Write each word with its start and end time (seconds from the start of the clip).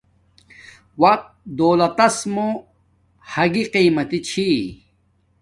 وقت 1.01 1.27
دولتس 1.57 2.15
موہ 2.33 2.51
حاگی 3.31 3.63
قیمتی 3.73 4.19
چھی 4.27 4.49